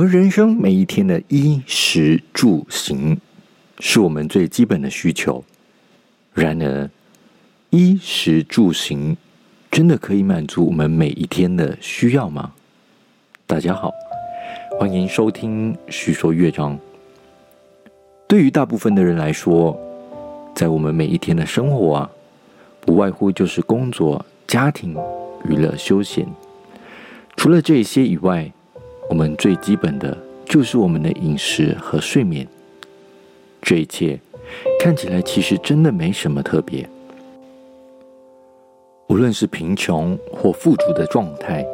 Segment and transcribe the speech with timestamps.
[0.00, 3.18] 们人生每一天的衣食住行，
[3.80, 5.42] 是我们最基本的需求。
[6.32, 6.88] 然而，
[7.70, 9.16] 衣食住行
[9.72, 12.52] 真的可以满足我们每一天的需要吗？
[13.44, 13.90] 大家好，
[14.78, 16.76] 欢迎收听《叙说乐章》。
[18.28, 19.76] 对于大部分的人来说，
[20.54, 22.10] 在我们每一天的生活啊，
[22.82, 24.96] 不外乎就是工作、家庭、
[25.48, 26.24] 娱乐、休闲。
[27.36, 28.52] 除了这些以外，
[29.08, 32.46] 我们最基本的就是我们的饮食和睡眠，
[33.62, 34.18] 这一切
[34.78, 36.88] 看起来其实真的没什么特别。
[39.08, 41.64] 无论是贫穷或富足的状态，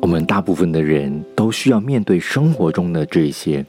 [0.00, 3.64] 我们大部分的人都需要面对生活中的这些。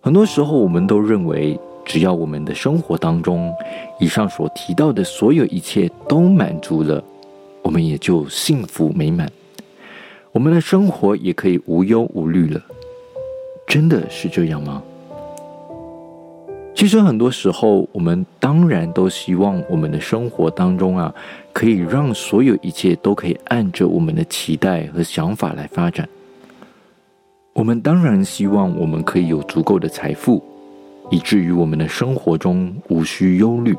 [0.00, 3.52] 很多时候，我们都认为，只要我们的生活当中
[4.00, 7.04] 以上所提到的所有一切都满足了，
[7.62, 9.30] 我们也就幸福美满。
[10.34, 12.60] 我们的生活也可以无忧无虑了，
[13.68, 14.82] 真的是这样吗？
[16.74, 21.14] 其实很多时候，我们当然都希望我们的生活当中啊，
[21.52, 26.08] 可以让所有一切都可以按着我们的期待和想法来发展。
[27.52, 30.42] 我们当然希望我们可以有足够的财富，
[31.12, 33.72] 以至于我们的生活中无需忧虑。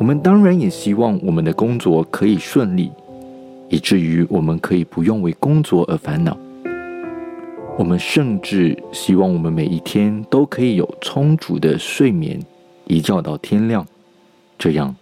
[0.00, 2.90] 我们当然也希望我们的工作可以顺利。
[3.70, 6.36] 以至于我们可以不用为工作而烦恼。
[7.78, 12.38] 我们甚至希望我们每一天都可以有充足的睡眠，
[12.86, 13.86] 一觉到天亮，
[14.58, 14.94] 这样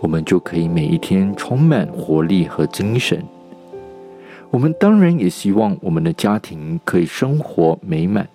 [0.00, 3.22] 我们就可以每一天充满活力和精神。
[4.50, 8.26] 我们当然也希望我们的家庭可以生活美满，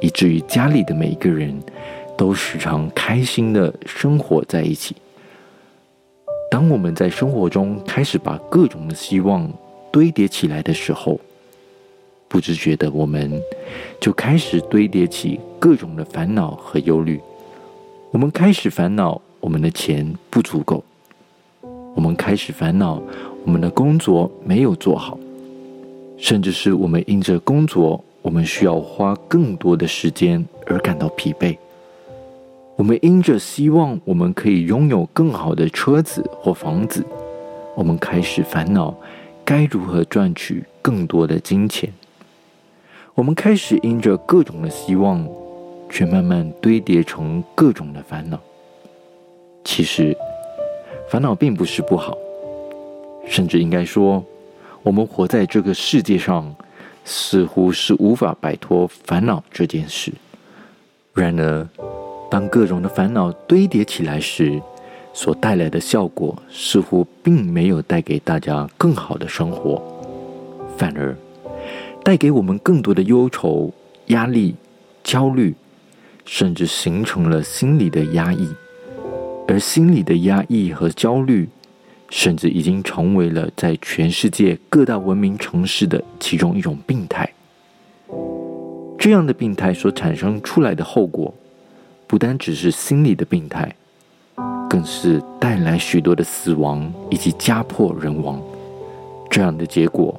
[0.00, 1.54] 以至于家里的每一个人
[2.16, 4.96] 都时常开心的生活在一起。
[6.56, 9.46] 当我们在生活中开始把各种的希望
[9.92, 11.20] 堆叠起来的时候，
[12.28, 13.30] 不自觉的我们
[14.00, 17.20] 就开始堆叠起各种的烦恼和忧虑。
[18.10, 20.82] 我们开始烦恼我们的钱不足够，
[21.94, 23.02] 我们开始烦恼
[23.44, 25.18] 我们的工作没有做好，
[26.16, 31.54] 甚至是我们因着工作我们需要花更多的时间而感到疲惫。
[32.76, 37.02] 我们因着希望我们可以拥有更好的车子或房子，
[37.74, 38.94] 我们开始烦恼
[39.46, 41.90] 该如何赚取更多的金钱。
[43.14, 45.26] 我们开始因着各种的希望，
[45.88, 48.38] 却慢慢堆叠成各种的烦恼。
[49.64, 50.14] 其实，
[51.08, 52.14] 烦恼并不是不好，
[53.26, 54.22] 甚至应该说，
[54.82, 56.54] 我们活在这个世界上，
[57.06, 60.12] 似乎是无法摆脱烦恼这件事。
[61.14, 61.66] 然而，
[62.28, 64.60] 当各种的烦恼堆叠起来时，
[65.12, 69.80] 所带来的效果似乎并没有带给大家更好的生活，
[70.76, 71.16] 反而
[72.04, 73.72] 带给我们更多的忧愁、
[74.08, 74.54] 压力、
[75.02, 75.54] 焦虑，
[76.24, 78.48] 甚至形成了心理的压抑。
[79.48, 81.48] 而心理的压抑和焦虑，
[82.10, 87.32] 甚至已经成为了在全世界各大文明城市的其中一种病态。
[88.98, 91.32] 这样的病态所产生出来的后果。
[92.06, 93.74] 不单只是心理的病态，
[94.70, 98.40] 更是带来许多的死亡以及家破人亡
[99.28, 100.18] 这样的结果，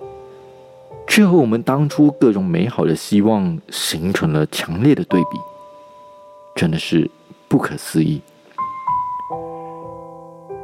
[1.07, 5.39] 却和我们当初各种美好的希望形成了强烈的对比，
[6.55, 7.09] 真的是
[7.47, 8.21] 不可思议。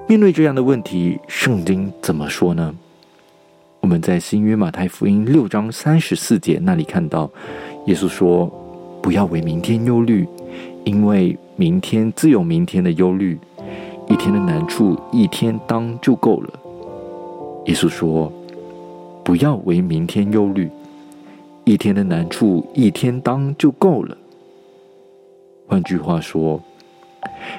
[0.05, 2.75] 面对这样的问题，圣经怎么说呢？
[3.79, 7.31] 我们在新约马太福音六章三十四节那里看到，
[7.85, 8.51] 耶稣说
[9.01, 10.27] ：“不要为明天忧虑。”
[10.85, 13.39] 因为明天自有明天的忧虑，
[14.09, 16.49] 一天的难处一天当就够了。
[17.65, 18.31] 耶稣说
[19.23, 20.69] ：“不要为明天忧虑，
[21.63, 24.17] 一天的难处一天当就够了。”
[25.67, 26.61] 换句话说，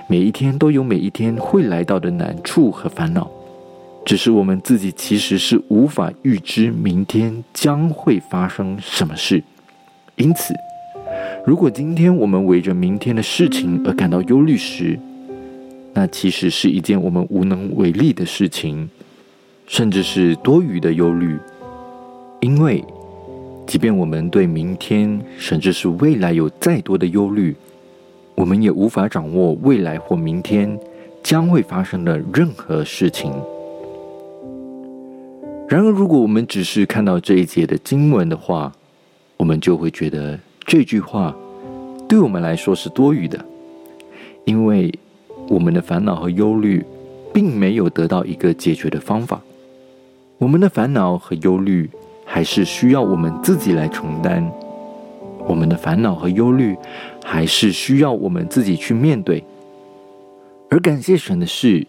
[0.06, 3.30] 每一天都有每一天会来到的难处和烦恼，
[4.04, 9.42] 只是我们自己其实是无法预知明天将会发生什么事，
[10.16, 10.52] 因此。
[11.46, 14.98] 如果今天我们围着明天的事情而感到忧虑时，
[15.92, 18.88] 那其实是一件我们无能为力的事情，
[19.66, 21.38] 甚至是多余的忧虑。
[22.40, 22.82] 因为，
[23.66, 27.54] 即便我们对明天甚至是未来有再多的忧虑，
[28.34, 30.78] 我们也无法掌握未来或明天
[31.22, 33.30] 将会发生的任何事情。
[35.68, 38.72] 然而，如果我们只是看到这一节的经文的话，
[39.36, 40.40] 我们就会觉得。
[40.66, 41.34] 这句话
[42.08, 43.44] 对我们来说是多余的，
[44.44, 44.92] 因为
[45.48, 46.84] 我们的烦恼和忧虑
[47.32, 49.40] 并没有得到一个解决的方法。
[50.38, 51.88] 我们的烦恼和忧虑
[52.24, 54.50] 还是需要我们自己来承担？
[55.46, 56.76] 我们的烦恼和忧虑，
[57.22, 59.44] 还是需要我们自己去面对？
[60.70, 61.86] 而感谢神的是，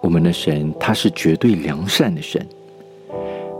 [0.00, 2.44] 我们的神他是绝对良善的神，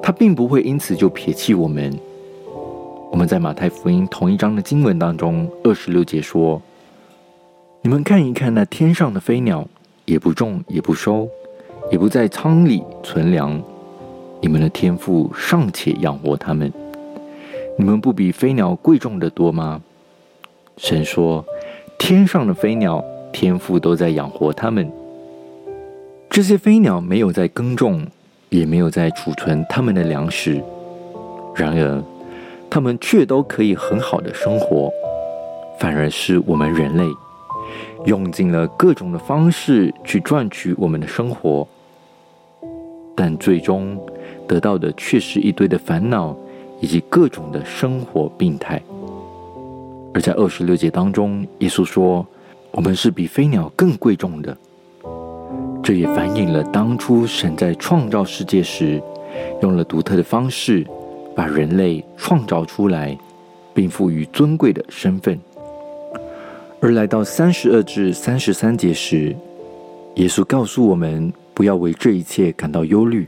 [0.03, 1.97] 他并不会因此就撇弃我们。
[3.13, 6.61] 我们在马太福音同一章的经文当中，二十六节说
[7.83, 9.69] ：“你们看一看那天上的飞鸟，
[10.07, 11.29] 也不种，也不收，
[11.91, 13.63] 也不在仓里存粮，
[14.41, 16.73] 你们的天父尚且养活他们。”
[17.77, 19.83] 你们不比飞鸟贵重的多吗？
[20.79, 21.45] 神说
[21.99, 24.91] ：“天上的飞鸟，天父都在养活它们。
[26.31, 28.07] 这些飞鸟没有在耕种，
[28.49, 30.63] 也没有在储存他们的粮食，
[31.55, 32.03] 然而，
[32.73, 34.91] 他们却都可以很好的生活。
[35.79, 37.05] 反而是我们人类，
[38.07, 41.69] 用尽了各种的方式去赚取我们的生活，
[43.15, 44.01] 但最终
[44.49, 46.35] 得到的却是一堆的烦恼。”
[46.81, 48.83] 以及各种的生活病态，
[50.13, 52.27] 而在二十六节当中，耶稣说
[52.73, 54.57] ：“我们是比飞鸟更贵重的。”
[55.81, 59.01] 这也反映了当初神在创造世界时，
[59.63, 60.85] 用了独特的方式
[61.35, 63.17] 把人类创造出来，
[63.73, 65.39] 并赋予尊贵的身份。
[66.81, 69.35] 而来到三十二至三十三节时，
[70.17, 73.27] 耶稣告诉我们不要为这一切感到忧虑，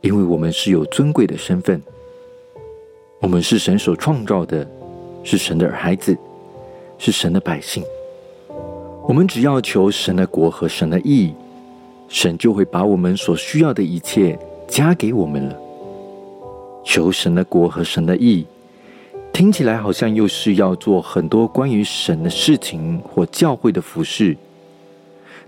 [0.00, 1.82] 因为我们是有尊贵的身份。
[3.20, 4.64] 我们是神所创造的，
[5.24, 6.16] 是神的孩子，
[6.96, 7.82] 是神的百姓。
[9.06, 11.34] 我们只要求神的国和神的义，
[12.08, 14.38] 神就会把我们所需要的一切
[14.68, 15.58] 加给我们了。
[16.88, 18.46] 求神的国和神的义，
[19.30, 24.34] 听起来好像又是要做很多关于神的事情或教会的服饰。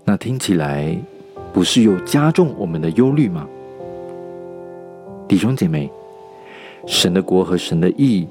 [0.04, 0.94] 那听起来
[1.50, 3.48] 不是又加重我们的忧虑吗？
[5.26, 5.90] 弟兄姐妹。
[6.86, 8.26] 神的国和神的义，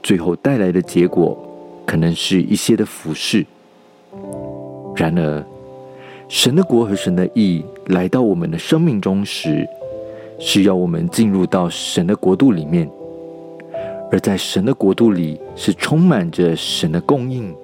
[0.00, 1.36] 最后带来的结果，
[1.84, 3.44] 可能是一些的服饰。
[4.94, 5.44] 然而，
[6.28, 9.68] 神的国和神的义来到我们的生命中时，
[10.44, 12.90] 是要我们进入到神的国度里面，
[14.10, 17.54] 而在神的国度里，是充满着神的供应，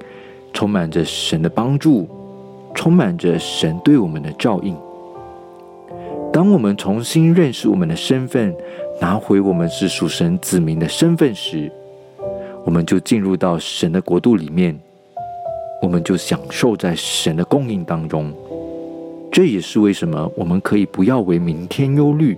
[0.53, 2.09] 充满着神的帮助，
[2.73, 4.77] 充满着神对我们的照应。
[6.33, 8.55] 当我们重新认识我们的身份。
[9.01, 11.71] 拿回我们是属神子民的身份时，
[12.65, 14.77] 我们就进入到神的国度里面，
[15.81, 18.33] 我们就享受在神的供应当中。
[19.31, 22.37] 这也是为什么我们可以不要为明天忧虑，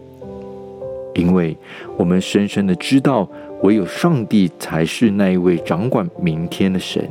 [1.20, 1.54] 因为
[1.98, 3.28] 我们深深的知道，
[3.62, 7.06] 唯有上帝才是那一位掌管明天的神。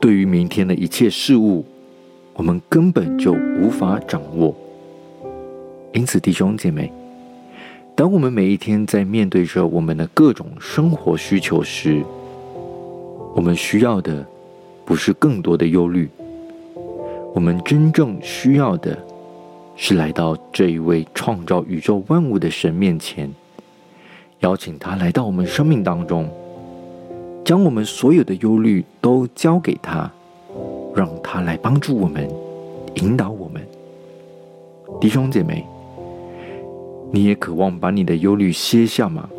[0.00, 1.64] 对于明天的一切事物，
[2.34, 4.54] 我们根本就无法掌握。
[5.92, 6.92] 因此，弟兄姐妹。
[7.96, 12.02] 当我们每一天在面对着我们的各种生活需求时，
[13.34, 14.24] 我们需要的
[14.84, 16.08] 不是更多的忧虑，
[17.34, 18.96] 我们真正需要的
[19.82, 23.32] 是来到这一位创造宇宙万物的神面前，
[24.40, 26.28] 邀请他来到我们生命当中，
[27.42, 30.12] 将我们所有的忧虑都交给他，
[30.94, 32.28] 让他来帮助我们，
[32.96, 33.66] 引导我们，
[35.00, 35.64] 弟兄姐妹。
[37.10, 39.30] 你也渴望把你的忧虑卸下吗？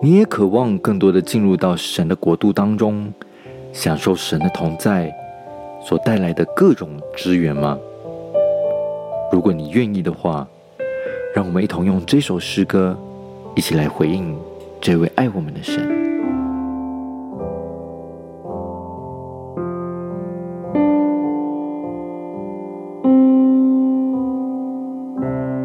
[0.00, 3.12] 你也渴望更多的进入到神的国度当中，
[3.72, 5.12] 享受神的同在
[5.84, 6.88] 所带来的各种
[7.18, 7.76] 资源吗？
[9.32, 10.46] 如果你愿意的话，
[11.34, 12.98] 让我们一同用这首诗歌，
[13.54, 14.36] 一起来回应
[14.80, 15.88] 这位爱我们的神。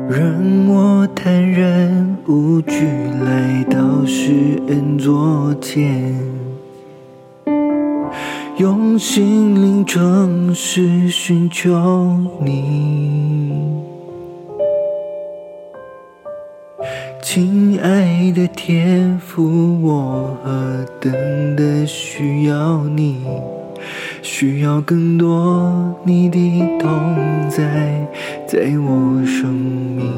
[0.08, 2.86] 让我坦然无惧
[3.26, 6.14] 来到施恩座前，
[8.58, 11.70] 用心灵诚实寻求
[12.42, 13.52] 你，
[17.22, 21.12] 亲爱的天父，我何等
[21.58, 23.26] 的需要你。
[24.22, 26.40] 需要更多你的
[26.80, 26.90] 同
[27.50, 28.08] 在，
[28.48, 30.10] 在我生命。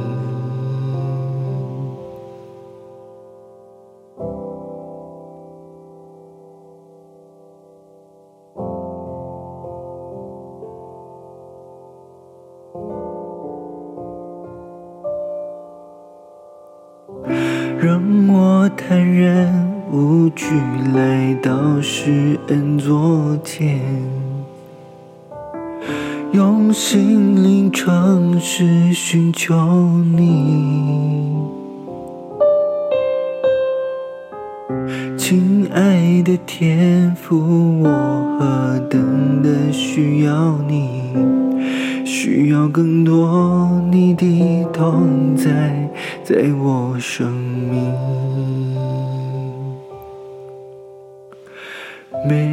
[29.10, 29.56] 寻求
[30.18, 31.34] 你，
[35.18, 41.14] 亲爱的天父，我何等的需要你，
[42.06, 45.90] 需要更多你的同在，
[46.26, 47.94] 在我生命。
[52.28, 52.46] 每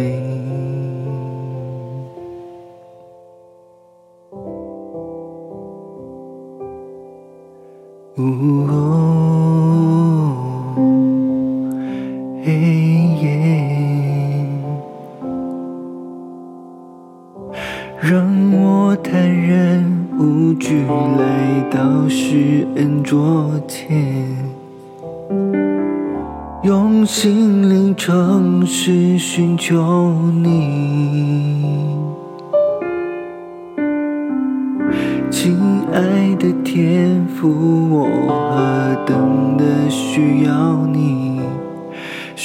[0.00, 0.40] mình.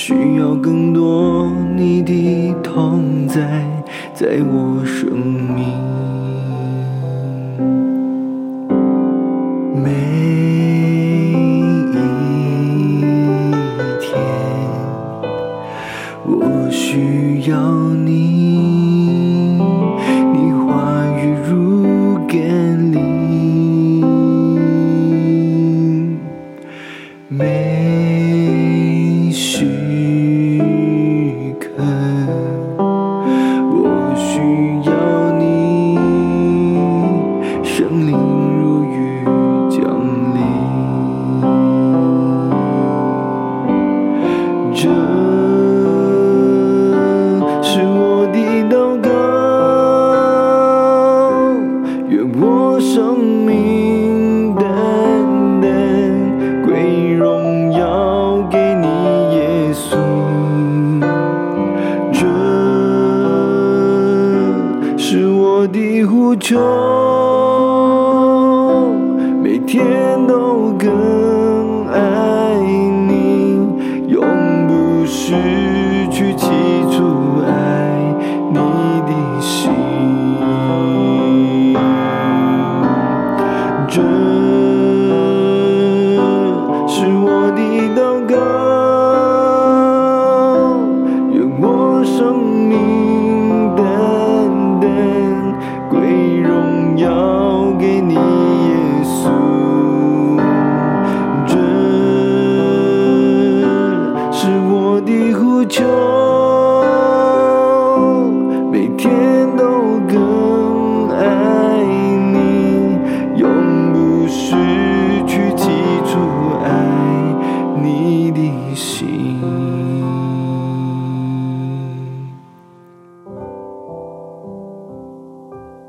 [0.07, 3.65] 需要更多你的同在，
[4.13, 6.14] 在我生命。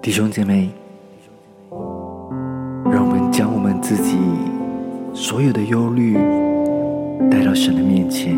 [0.06, 0.70] 弟兄姐妹，
[2.92, 4.16] 让我们将我们自己
[5.12, 6.14] 所有的忧虑
[7.28, 8.32] 带到神的面前，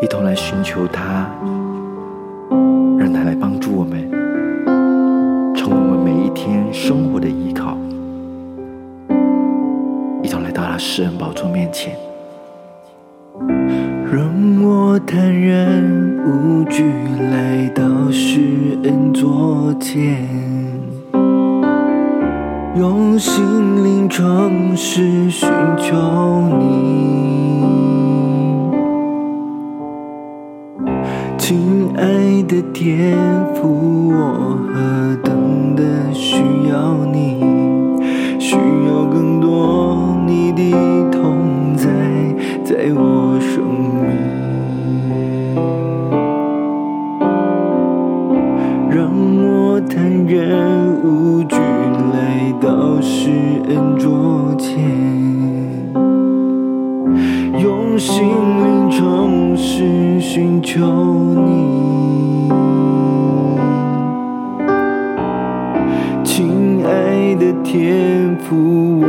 [0.00, 1.28] 一同来寻求他，
[3.00, 4.08] 让他来帮助我们，
[5.56, 7.76] 成为我们每一天生活的依靠。
[10.22, 11.96] 一同来到他施恩宝座面前，
[14.08, 14.22] 让
[14.62, 15.82] 我坦然
[16.24, 16.84] 无惧
[17.32, 20.28] 来到是恩座天。
[22.76, 23.44] 用心
[23.84, 25.94] 灵诚实寻求
[26.58, 27.64] 你，
[31.36, 33.16] 亲爱的天
[33.54, 36.36] 父，我何等的需
[60.40, 60.80] 寻求
[61.34, 62.48] 你，
[66.24, 69.06] 亲爱的天父，我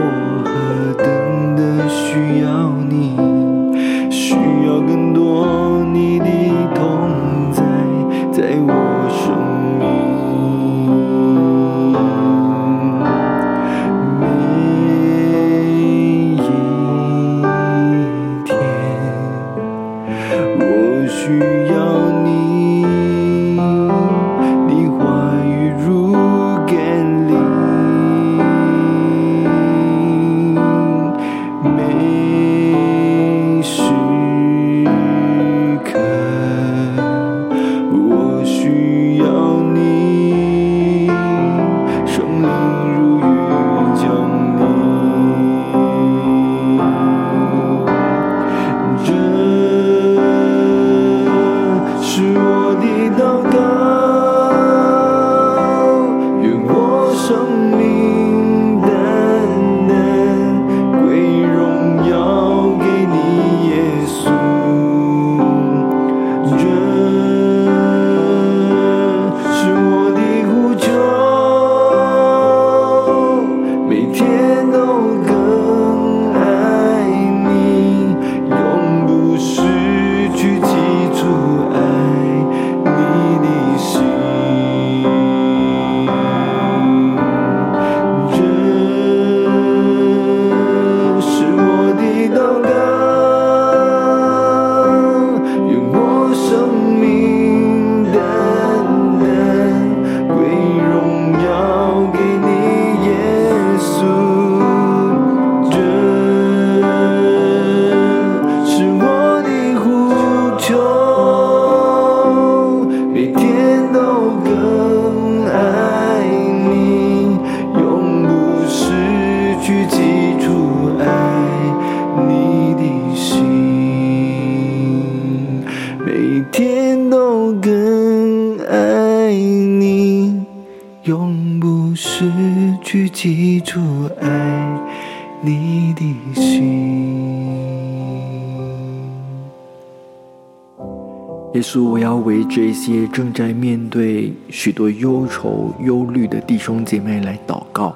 [142.53, 147.95] 这些正在面对许多忧愁、忧虑的弟兄姐妹来祷告。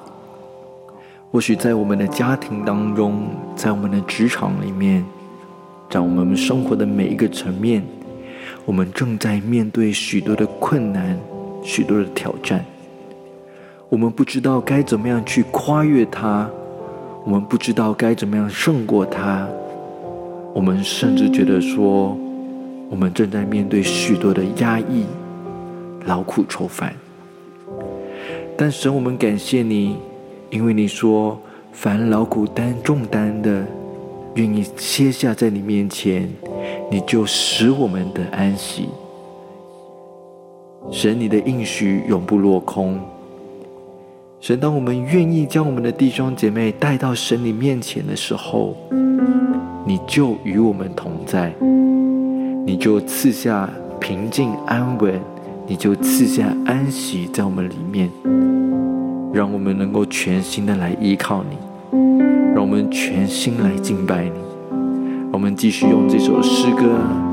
[1.29, 5.03] 或许在我们的家庭当中，在我们的职场里面，
[5.89, 7.83] 在我们生活的每一个层面，
[8.63, 11.19] 我们正在面对许多的困难、
[11.61, 12.63] 许多的挑战。
[13.89, 16.49] 我们不知道该怎么样去跨越它，
[17.25, 19.45] 我们不知道该怎么样胜过它。
[20.53, 22.17] 我们甚至觉得说，
[22.89, 25.05] 我们正在面对许多的压抑、
[26.05, 26.93] 劳苦愁烦。
[28.57, 29.97] 但神，我们感谢你。
[30.51, 31.37] 因为你说，
[31.73, 33.65] 凡劳苦担重担的，
[34.35, 36.31] 愿意歇下在你面前，
[36.89, 38.87] 你就使我们的安息。
[40.91, 42.97] 神，你的应许永不落空。
[44.39, 48.77] 神，当我们愿意将我们的弟兄姐妹带到神你面前的时候，
[49.85, 51.51] 你就与我们同在，
[52.67, 55.21] 你就赐下平静安稳，
[55.67, 58.09] 你就赐下安息在我们里面。
[59.31, 61.57] 让我们能够全心的来依靠你，
[62.55, 64.31] 让我们全心来敬拜你。
[65.31, 66.83] 我们继续用这首诗歌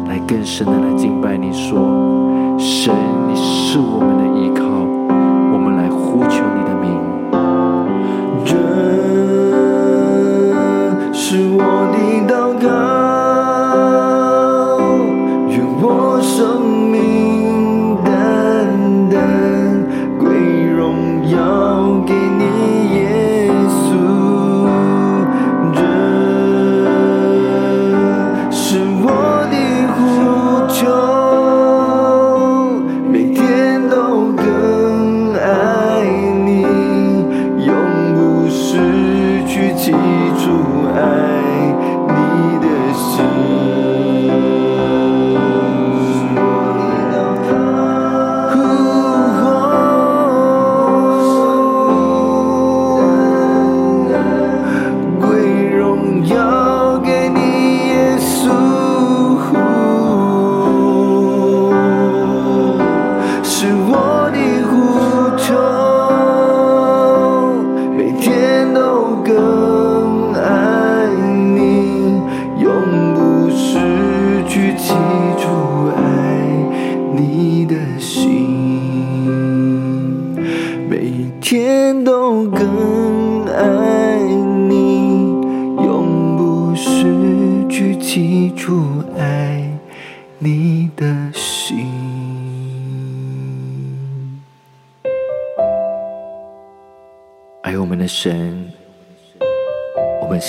[0.06, 1.78] 来更深的来敬拜你，说：
[2.58, 2.92] 神，
[3.26, 4.21] 你是我们的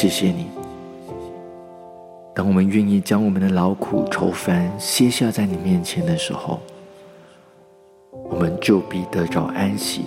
[0.03, 0.47] 谢谢你。
[2.35, 6.59] 当我们愿意将我们的劳苦愁烦卸下在你面前的时候，
[8.29, 10.01] 我们就必得着安息。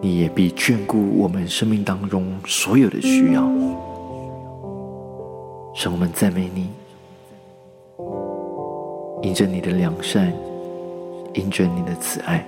[0.00, 3.48] 你也必眷顾我们生命当中所有的需要。
[5.72, 6.68] 使我们赞美你，
[9.22, 10.32] 因着你的良善，
[11.32, 12.44] 因着你的慈爱。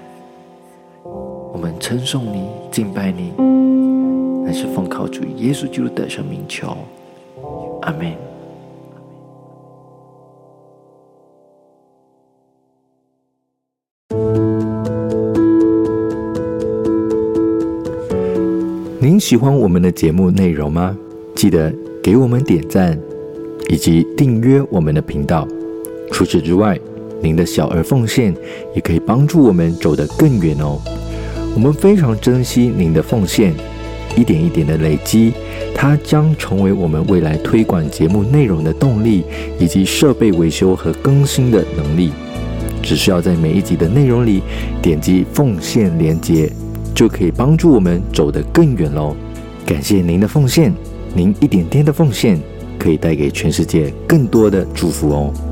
[1.05, 3.33] 我们称颂你，敬拜你，
[4.49, 6.75] 乃是奉靠主耶稣基督的生命求，
[7.83, 8.15] 阿门。
[18.99, 20.97] 您喜欢我们的节目内容吗？
[21.35, 21.71] 记得
[22.03, 22.99] 给我们点赞，
[23.69, 25.47] 以及订阅我们的频道。
[26.11, 26.81] 除此之外，
[27.21, 28.35] 您的小额奉献
[28.75, 30.81] 也可以帮助我们走得更远哦。
[31.55, 33.53] 我们非常珍惜您的奉献，
[34.19, 35.33] 一点一点的累积，
[35.73, 39.23] 它将成为我们未来推广节目内容的动力，
[39.61, 42.11] 以及设备维修和更新的能力。
[42.83, 44.43] 只需要在每一集的内容里
[44.83, 46.51] 点击奉献连接，
[46.93, 49.15] 就可以帮助我们走得更远喽。
[49.65, 50.73] 感谢您的奉献，
[51.15, 52.41] 您一点点的奉献
[52.77, 55.48] 可以带给全世界更多的祝福哦。